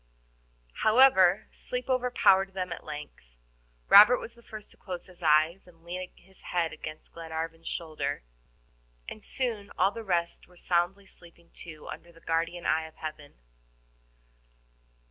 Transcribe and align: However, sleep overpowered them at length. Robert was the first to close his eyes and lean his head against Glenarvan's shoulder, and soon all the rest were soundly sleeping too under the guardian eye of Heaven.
However, 0.81 1.47
sleep 1.51 1.87
overpowered 1.87 2.53
them 2.55 2.73
at 2.73 2.83
length. 2.83 3.35
Robert 3.87 4.17
was 4.17 4.33
the 4.33 4.41
first 4.41 4.71
to 4.71 4.77
close 4.77 5.05
his 5.05 5.21
eyes 5.21 5.67
and 5.67 5.83
lean 5.83 6.09
his 6.15 6.41
head 6.41 6.73
against 6.73 7.13
Glenarvan's 7.13 7.67
shoulder, 7.67 8.23
and 9.07 9.23
soon 9.23 9.71
all 9.77 9.91
the 9.91 10.01
rest 10.03 10.47
were 10.47 10.57
soundly 10.57 11.05
sleeping 11.05 11.51
too 11.53 11.87
under 11.87 12.11
the 12.11 12.19
guardian 12.19 12.65
eye 12.65 12.87
of 12.87 12.95
Heaven. 12.95 13.35